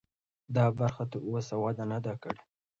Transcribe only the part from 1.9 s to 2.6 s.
نه ده کړې.